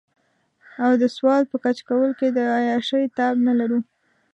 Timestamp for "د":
1.01-1.03, 2.31-2.39